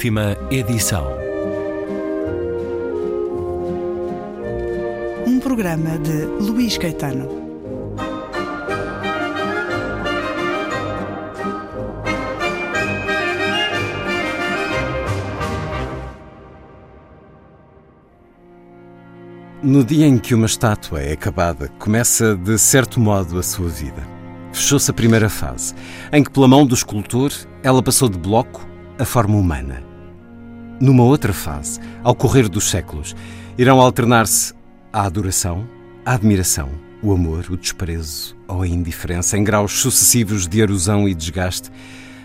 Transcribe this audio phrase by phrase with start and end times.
[0.00, 1.06] Última edição.
[5.26, 7.28] Um programa de Luís Caetano.
[19.62, 24.02] No dia em que uma estátua é acabada, começa de certo modo a sua vida.
[24.50, 25.74] Fechou-se a primeira fase,
[26.10, 27.30] em que, pela mão do escultor,
[27.62, 28.66] ela passou de bloco
[28.98, 29.89] a forma humana.
[30.80, 33.14] Numa outra fase, ao correr dos séculos,
[33.58, 34.54] irão alternar-se
[34.90, 35.68] a adoração,
[36.06, 36.70] a admiração,
[37.02, 41.70] o amor, o desprezo ou a indiferença em graus sucessivos de erosão e desgaste,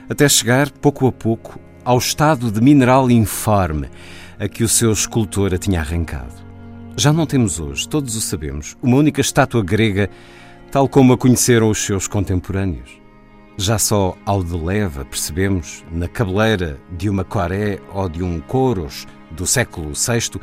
[0.10, 3.90] até chegar, pouco a pouco, ao estado de mineral informe
[4.40, 6.34] a que o seu escultor a tinha arrancado.
[6.96, 10.10] Já não temos hoje, todos o sabemos, uma única estátua grega
[10.72, 13.05] tal como a conheceram os seus contemporâneos.
[13.58, 19.08] Já só ao de leva percebemos, na cabeleira de uma Coré ou de um Coros
[19.32, 20.42] do século VI,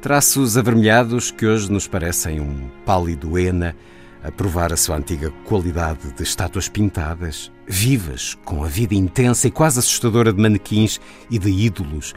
[0.00, 3.76] traços avermelhados que hoje nos parecem um pálido ena
[4.24, 9.50] a provar a sua antiga qualidade de estátuas pintadas, vivas, com a vida intensa e
[9.50, 10.98] quase assustadora de manequins
[11.30, 12.14] e de ídolos,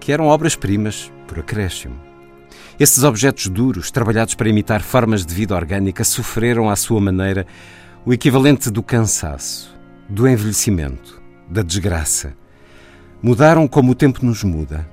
[0.00, 1.94] que eram obras-primas por acréscimo.
[2.80, 7.46] Esses objetos duros, trabalhados para imitar formas de vida orgânica, sofreram à sua maneira
[8.04, 9.73] o equivalente do cansaço,
[10.08, 12.34] do envelhecimento, da desgraça.
[13.22, 14.88] Mudaram como o tempo nos muda.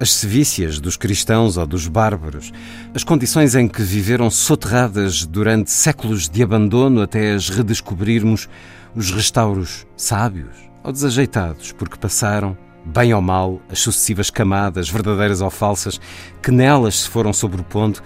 [0.00, 2.52] As sevícias dos cristãos ou dos bárbaros,
[2.92, 8.48] as condições em que viveram soterradas durante séculos de abandono até as redescobrirmos,
[8.96, 15.50] os restauros sábios ou desajeitados, porque passaram, bem ou mal, as sucessivas camadas, verdadeiras ou
[15.50, 16.00] falsas,
[16.42, 18.00] que nelas se foram sobrepondo,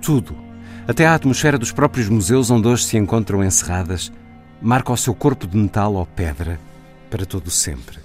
[0.00, 0.36] tudo,
[0.86, 4.12] até a atmosfera dos próprios museus onde hoje se encontram encerradas,
[4.64, 6.58] marca o seu corpo de metal ou pedra
[7.10, 7.98] para todo sempre.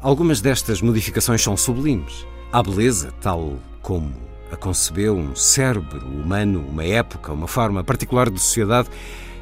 [0.00, 2.26] Algumas destas modificações são sublimes.
[2.52, 4.12] A beleza, tal como
[4.50, 8.88] a concebeu um cérebro humano, uma época, uma forma particular de sociedade,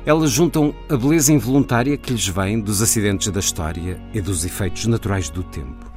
[0.05, 4.85] elas juntam a beleza involuntária que lhes vem dos acidentes da história e dos efeitos
[4.85, 5.91] naturais do tempo.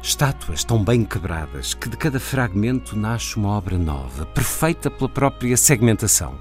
[0.00, 5.56] Estátuas tão bem quebradas que de cada fragmento nasce uma obra nova, perfeita pela própria
[5.56, 6.38] segmentação.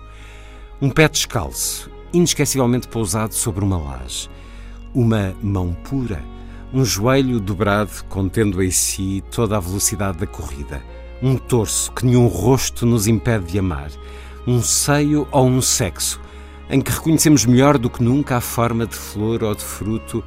[0.79, 4.29] Um pé descalço, inesquecivelmente pousado sobre uma laje.
[4.93, 6.23] Uma mão pura,
[6.73, 10.81] um joelho dobrado contendo em si toda a velocidade da corrida.
[11.21, 13.89] Um torso que nenhum rosto nos impede de amar.
[14.45, 16.19] Um seio ou um sexo
[16.69, 20.23] em que reconhecemos melhor do que nunca a forma de flor ou de fruto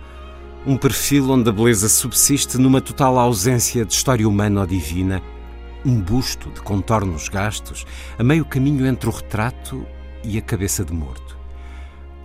[0.67, 5.23] um perfil onde a beleza subsiste numa total ausência de história humana ou divina,
[5.85, 7.87] um busto de contornos gastos,
[8.19, 9.87] a meio caminho entre o retrato
[10.23, 11.40] e a cabeça de morto.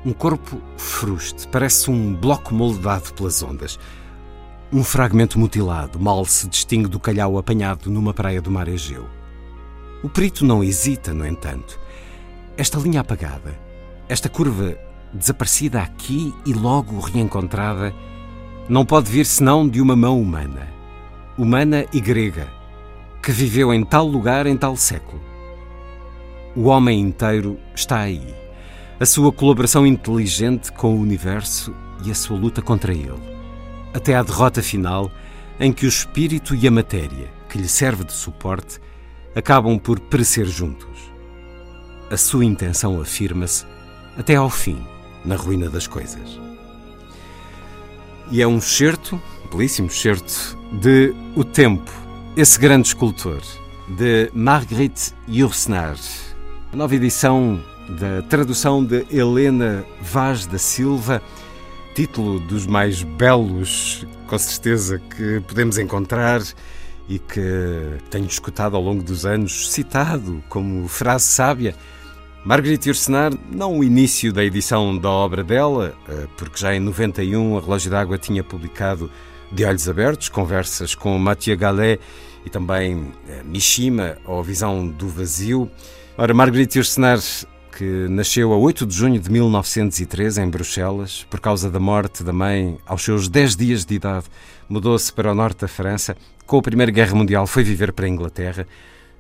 [0.06, 3.80] Um corpo fruste, parece um bloco moldado pelas ondas.
[4.72, 9.08] Um fragmento mutilado, mal se distingue do calhau apanhado numa praia do mar Egeu.
[10.04, 11.80] O perito não hesita, no entanto.
[12.56, 13.60] Esta linha apagada,
[14.08, 14.78] esta curva
[15.12, 17.92] desaparecida aqui e logo reencontrada,
[18.70, 20.68] não pode vir senão de uma mão humana,
[21.36, 22.48] humana e grega,
[23.24, 25.20] que viveu em tal lugar em tal século.
[26.56, 28.36] O homem inteiro está aí,
[29.00, 31.76] a sua colaboração inteligente com o universo
[32.06, 33.20] e a sua luta contra ele,
[33.94, 35.12] até à derrota final
[35.60, 38.80] em que o espírito e a matéria, que lhe serve de suporte,
[39.36, 41.12] acabam por perecer juntos.
[42.10, 43.66] A sua intenção afirma-se
[44.18, 44.86] até ao fim
[45.26, 46.40] na ruína das coisas.
[48.32, 51.92] E é um certo, belíssimo certo, de O Tempo,
[52.36, 53.42] esse grande escultor,
[53.90, 55.98] de Marguerite Yourcenar.
[56.72, 61.22] A nova edição da tradução de Helena Vaz da Silva,
[61.94, 66.42] título dos mais belos, com certeza, que podemos encontrar
[67.08, 71.76] e que tenho escutado ao longo dos anos, citado como frase sábia
[72.46, 77.58] Marguerite Yourcenar, não o início da edição da obra dela, eh, porque já em 91
[77.58, 79.10] a Relógio d'Água tinha publicado
[79.52, 82.00] De Olhos Abertos, conversas com Mathieu Gallet
[82.46, 85.72] e também eh, Mishima, ou Visão do Vazio.
[86.16, 87.18] Ora, Marguerite Yourcenar,
[87.76, 92.32] que nasceu a 8 de junho de 1903 em Bruxelas, por causa da morte da
[92.32, 94.28] mãe aos seus 10 dias de idade,
[94.70, 96.16] mudou-se para o norte da França.
[96.46, 98.66] Com a Primeira Guerra Mundial foi viver para a Inglaterra,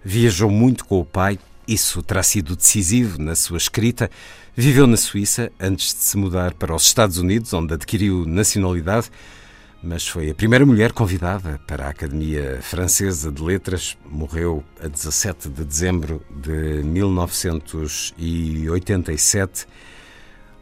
[0.03, 1.37] viajou muito com o pai,
[1.67, 4.09] isso terá sido decisivo na sua escrita.
[4.55, 9.11] Viveu na Suíça antes de se mudar para os Estados Unidos, onde adquiriu nacionalidade,
[9.85, 13.95] mas foi a primeira mulher convidada para a Academia Francesa de Letras.
[14.09, 19.67] Morreu a 17 de dezembro de 1987.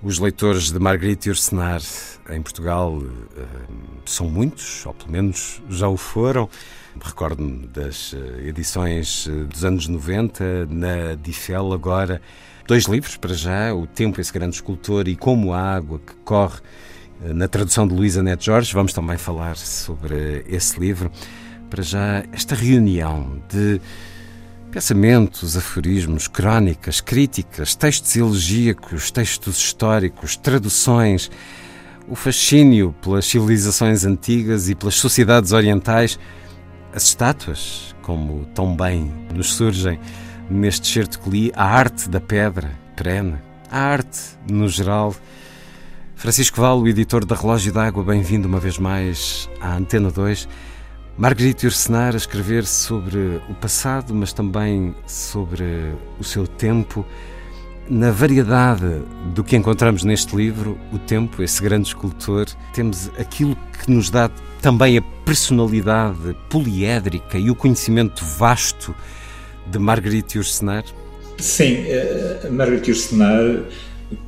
[0.01, 1.81] Os leitores de Marguerite Yourcenar
[2.29, 3.01] em Portugal
[3.37, 3.45] eh,
[4.05, 6.49] são muitos, ou pelo menos já o foram.
[7.01, 12.21] Recordo-me das eh, edições eh, dos anos 90, na Difel agora.
[12.67, 16.59] Dois livros para já, O Tempo, esse grande escultor, e Como a Água que Corre,
[17.23, 18.73] na tradução de Luísa Neto Jorge.
[18.73, 21.11] Vamos também falar sobre esse livro.
[21.69, 23.79] Para já, esta reunião de
[24.73, 31.29] Pensamentos, aforismos, crónicas, críticas, textos elegíacos, textos históricos, traduções,
[32.07, 36.17] o fascínio pelas civilizações antigas e pelas sociedades orientais,
[36.91, 39.99] as estátuas, como tão bem nos surgem
[40.49, 43.35] neste certo que li, a arte da pedra perene,
[43.69, 45.15] a arte no geral.
[46.23, 50.47] Francisco Valo, editor da Relógio d'Água, bem-vindo uma vez mais à Antena 2.
[51.17, 55.65] Marguerite Yourcenar a escrever sobre o passado, mas também sobre
[56.17, 57.05] o seu tempo.
[57.89, 59.01] Na variedade
[59.35, 64.31] do que encontramos neste livro, o tempo, esse grande escultor, temos aquilo que nos dá
[64.61, 68.95] também a personalidade poliédrica e o conhecimento vasto
[69.67, 70.85] de Marguerite Yourcenar?
[71.37, 73.65] Sim, eh, Marguerite Yourcenar,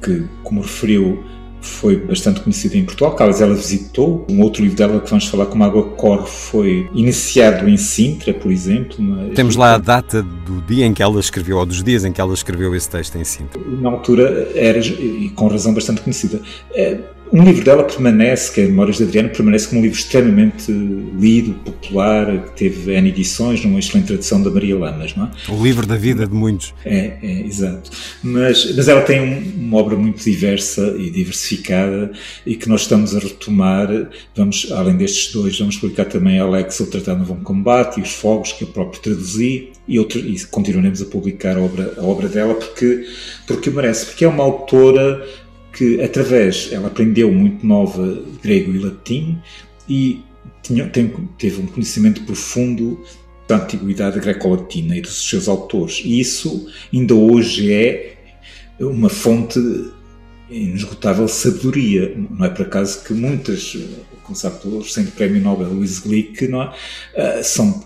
[0.02, 1.24] que, como referiu,
[1.66, 3.16] foi bastante conhecida em Portugal.
[3.16, 4.26] Caso ela visitou.
[4.30, 8.52] Um outro livro dela que vamos falar, como Água Corre, foi iniciado em Sintra, por
[8.52, 8.98] exemplo.
[9.34, 12.22] Temos lá a data do dia em que ela escreveu, ou dos dias em que
[12.22, 13.62] ela escreveu esse texto em Sintra.
[13.82, 16.42] Na altura era, e com razão, bastante conhecida.
[17.31, 21.54] Um livro dela permanece, que é Memórias de Adriano, permanece como um livro extremamente lido,
[21.54, 25.51] popular, que teve N edições, numa excelente tradução da Maria Lamas, não é?
[25.51, 26.74] O livro da vida de muitos.
[26.86, 27.89] É, é exato.
[28.24, 32.12] Mas, mas ela tem um, uma obra muito diversa e diversificada
[32.45, 33.89] e que nós estamos a retomar.
[34.36, 38.13] Vamos, além destes dois, vamos publicar também Alex, o Tratado no Bom Combate e Os
[38.13, 42.27] Fogos, que eu próprio traduzi, e, outro, e continuaremos a publicar a obra, a obra
[42.27, 43.06] dela porque,
[43.45, 45.24] porque merece, porque é uma autora
[45.75, 49.38] que através, ela aprendeu muito nova grego e latim
[49.88, 50.22] e
[50.63, 50.89] tinha,
[51.38, 53.04] teve um conhecimento profundo
[53.48, 56.01] da antiguidade greco-latina e dos seus autores.
[56.04, 58.18] E isso ainda hoje é
[58.80, 59.60] uma fonte
[60.50, 62.16] inesgotável sabedoria.
[62.31, 63.77] Não é por acaso que muitas,
[64.24, 66.68] como sabe, o recente Prémio Nobel Louise Glick não é?
[66.69, 67.86] Uh, são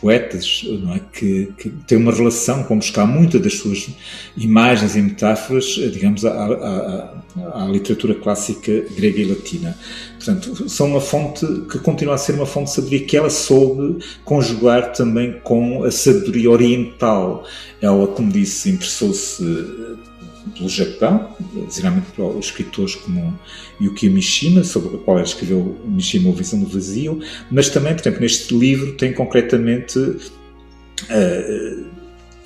[0.00, 0.64] poetas
[0.94, 1.00] é?
[1.12, 3.88] que, que têm uma relação com buscar muitas das suas
[4.36, 9.76] imagens e metáforas, digamos, à, à, à, literatura clássica grega e latina.
[10.16, 14.04] Portanto, são uma fonte que continua a ser uma fonte de sabedoria que ela soube
[14.24, 17.44] conjugar também com a sabedoria oriental.
[17.80, 19.42] Ela, como disse, interessou-se
[20.58, 21.34] pelo Japão,
[21.70, 23.38] geralmente por escritores como
[23.80, 27.20] Yukio Mishima, sobre o qual ele escreveu Mishima, A Visão do Vazio,
[27.50, 29.98] mas também, por exemplo, neste livro tem concretamente.
[29.98, 31.98] Uh,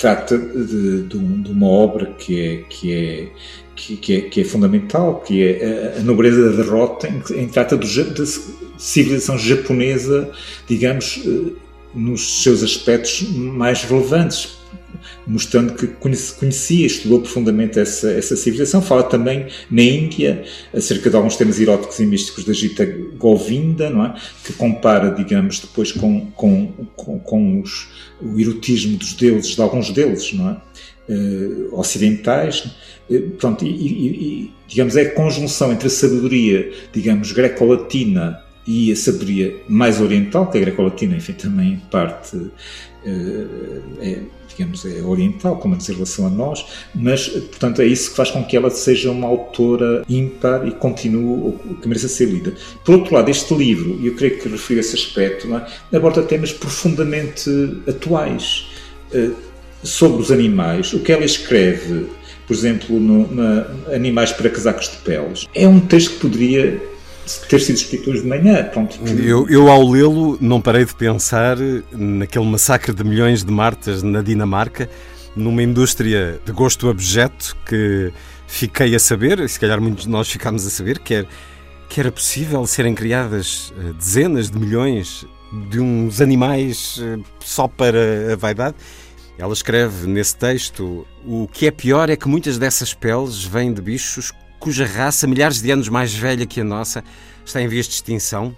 [0.03, 3.29] trata de, de, de, uma obra que é, que é,
[3.77, 7.77] que, que, é, que é fundamental, que é a nobreza da derrota, em que trata
[7.77, 8.25] do, da
[8.77, 10.29] civilização japonesa,
[10.67, 11.53] digamos, eh,
[11.95, 14.59] nos seus aspectos mais relevantes,
[15.27, 18.83] mostrando que conhecia, estudou profundamente essa, essa civilização.
[18.83, 20.45] Fala também na Índia
[20.75, 24.15] acerca de alguns temas eróticos e místicos da Gita Govinda, não é?
[24.45, 27.89] que compara, digamos, depois com, com, com, com os,
[28.21, 30.57] o erotismo dos deuses, de alguns deuses, não é?
[31.09, 32.65] Uh, ocidentais.
[33.11, 38.93] Uh, pronto, e, e, e, digamos, é a conjunção entre a sabedoria, digamos, greco-latina e
[38.93, 42.51] a sabedoria mais oriental, que a greco-latina, enfim, também parte uh,
[44.01, 44.21] é,
[44.57, 46.65] digamos, é oriental, como diz em relação a nós,
[46.95, 51.55] mas, portanto, é isso que faz com que ela seja uma autora ímpar e continue,
[51.81, 52.55] que mereça ser lida.
[52.85, 55.97] Por outro lado, este livro, e eu creio que refiro esse aspecto, é?
[55.97, 57.51] aborda temas profundamente
[57.89, 58.67] atuais
[59.15, 59.35] uh,
[59.83, 62.07] sobre os animais, o que ela escreve,
[62.47, 66.92] por exemplo, no, na Animais para Casacos de Peles, é um texto que poderia
[67.49, 68.65] ter sido escrito hoje de manhã.
[68.65, 69.27] Pronto, que...
[69.27, 71.57] eu, eu, ao lê-lo, não parei de pensar
[71.93, 74.89] naquele massacre de milhões de martas na Dinamarca,
[75.35, 78.13] numa indústria de gosto abjeto que
[78.47, 81.27] fiquei a saber, se calhar muitos de nós ficámos a saber, que era,
[81.89, 85.25] que era possível serem criadas eh, dezenas de milhões
[85.71, 88.77] de uns animais eh, só para a vaidade.
[89.39, 93.81] Ela escreve nesse texto: o que é pior é que muitas dessas peles vêm de
[93.81, 97.03] bichos cuja raça, milhares de anos mais velha que a nossa,
[97.45, 98.55] está em vias de extinção,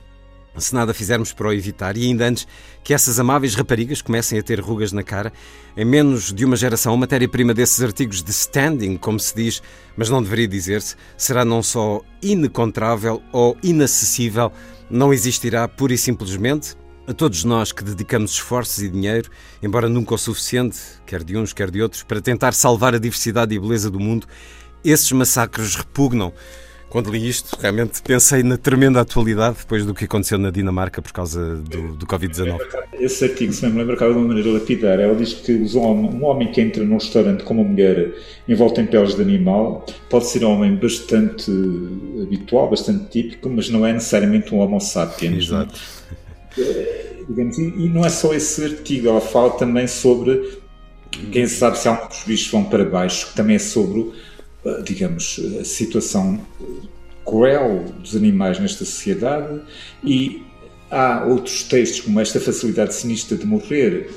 [0.58, 2.46] se nada fizermos para o evitar, e ainda antes
[2.84, 5.32] que essas amáveis raparigas comecem a ter rugas na cara,
[5.74, 9.62] em menos de uma geração, a matéria-prima desses artigos de standing, como se diz,
[9.96, 14.52] mas não deveria dizer-se, será não só inencontrável ou inacessível,
[14.90, 16.76] não existirá pura e simplesmente.
[17.06, 19.30] A todos nós que dedicamos esforços e dinheiro,
[19.62, 23.54] embora nunca o suficiente, quer de uns, quer de outros, para tentar salvar a diversidade
[23.54, 24.26] e beleza do mundo,
[24.84, 26.32] esses massacres repugnam
[26.94, 31.12] quando li isto, realmente pensei na tremenda atualidade depois do que aconteceu na Dinamarca por
[31.12, 32.56] causa do, do Covid-19.
[33.00, 35.00] Esse artigo, se me lembra, acaba de uma maneira lapidar.
[35.00, 38.14] Ela diz que um homem que entra num restaurante com uma mulher
[38.48, 41.50] envolta em peles de animal pode ser um homem bastante
[42.22, 45.34] habitual, bastante típico, mas não é necessariamente um homo sapiens.
[45.34, 45.38] É?
[45.38, 45.80] Exato.
[46.56, 50.60] É, digamos, e, não é só esse artigo, ela fala também sobre
[51.32, 54.33] quem sabe se há uns bichos vão para baixo, que também é sobre eh,
[54.84, 56.40] digamos, a situação
[57.24, 59.60] cruel dos animais nesta sociedade
[60.02, 60.42] e
[60.90, 64.10] há outros textos como esta facilidade sinistra de morrer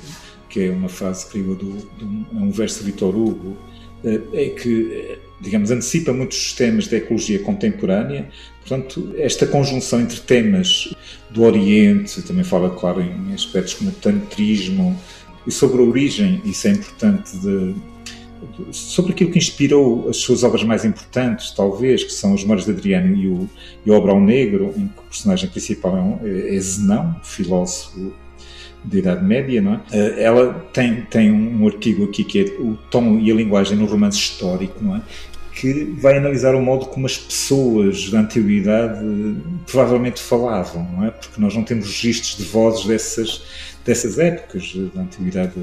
[0.50, 3.58] que é uma frase que do, do é um verso de Vitor Hugo
[4.04, 8.30] eh, é que eh, digamos antecipa muitos temas da ecologia contemporânea.
[8.62, 10.94] Portanto esta conjunção entre temas
[11.30, 15.00] do Oriente também fala claro em aspectos como o tantrismo
[15.46, 17.76] e sobre a origem isso é importante de
[18.72, 22.72] sobre aquilo que inspirou as suas obras mais importantes, talvez, que são Os Memórias de
[22.72, 23.50] Adriano e o,
[23.86, 28.14] e o Obrão Negro, em que o personagem principal é, um, é, é Zenão, filósofo
[28.84, 29.82] da Idade Média, não é?
[29.92, 33.86] Eh, ela tem, tem um artigo aqui que é o tom e a linguagem no
[33.86, 35.02] romance histórico, não é?
[35.60, 39.00] que vai analisar o modo como as pessoas da antiguidade
[39.66, 41.10] provavelmente falavam, não é?
[41.10, 43.44] Porque nós não temos registros de vozes dessas
[43.88, 45.54] dessas épocas da antiguidade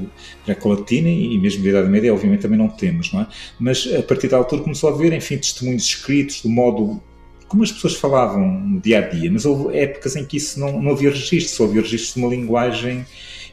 [0.45, 3.27] greco-latina e mesmo da Idade Média, obviamente também não temos, não é?
[3.59, 6.99] Mas a partir da altura começou a haver, enfim, testemunhos escritos do modo
[7.47, 10.81] como as pessoas falavam no dia a dia, mas houve épocas em que isso não,
[10.81, 13.05] não havia registro, só havia registro de uma linguagem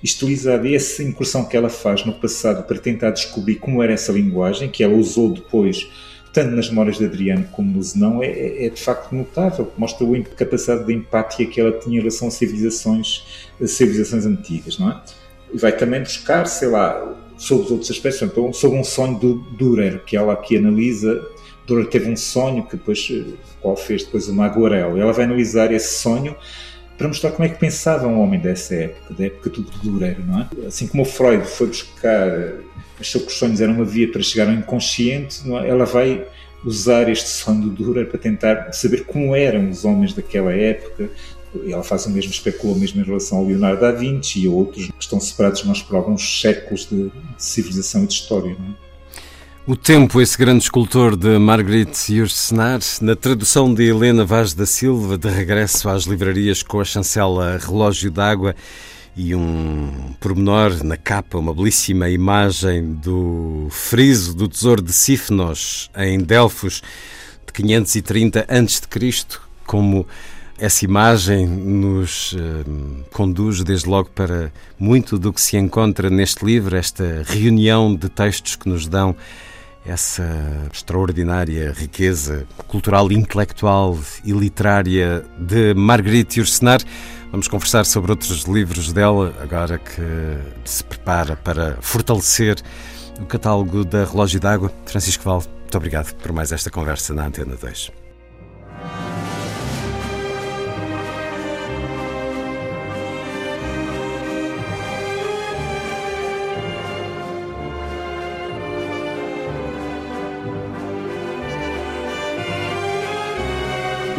[0.02, 0.66] estilizada.
[0.66, 4.70] E essa incursão que ela faz no passado para tentar descobrir como era essa linguagem,
[4.70, 5.86] que ela usou depois
[6.32, 10.06] tanto nas memórias de Adriano como no Zenão, é, é, é, de facto notável, mostra
[10.06, 14.90] a capacidade de empatia que ela tinha em relação a civilizações, a civilizações antigas, não
[14.90, 15.00] é?
[15.52, 19.34] E vai também buscar, sei lá, sobre os outros aspectos, então, sobre um sonho do
[19.56, 21.22] Dürer, que ela aqui analisa.
[21.66, 23.12] Dürer teve um sonho que depois,
[23.60, 24.98] qual fez depois uma aguarela.
[24.98, 26.34] Ela vai analisar esse sonho
[26.96, 30.40] para mostrar como é que pensava um homem dessa época, da época do Dürer, não
[30.40, 30.66] é?
[30.66, 32.28] Assim como o Freud foi buscar
[33.02, 35.68] os sonhos eram uma via para chegar ao inconsciente, é?
[35.68, 36.24] ela vai
[36.64, 41.10] usar este sonho do Dürer para tentar saber como eram os homens daquela época.
[41.66, 44.86] Ela faz o mesmo, especulou mesmo em relação ao Leonardo da Vinci e a outros
[44.86, 48.56] que estão separados nós por alguns séculos de, de civilização e de história.
[48.58, 48.91] Não é?
[49.64, 55.16] O Tempo, esse grande escultor de Marguerite Yourcenar, na tradução de Helena Vaz da Silva,
[55.16, 58.56] de regresso às livrarias com a chancela Relógio d'Água
[59.16, 66.18] e um pormenor na capa, uma belíssima imagem do friso do tesouro de Sífnos em
[66.18, 66.82] Delfos
[67.46, 70.04] de 530 a.C., como
[70.58, 76.76] essa imagem nos uh, conduz desde logo para muito do que se encontra neste livro,
[76.76, 79.14] esta reunião de textos que nos dão
[79.84, 80.24] essa
[80.72, 86.80] extraordinária riqueza cultural, intelectual e literária de Marguerite Yourcenar.
[87.30, 92.56] Vamos conversar sobre outros livros dela, agora que se prepara para fortalecer
[93.20, 94.70] o catálogo da Relógio d'Água.
[94.86, 97.92] Francisco Val, muito obrigado por mais esta conversa na Antena 2.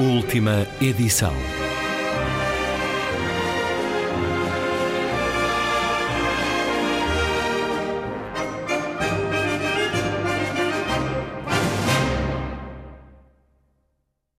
[0.03, 1.62] Última edição.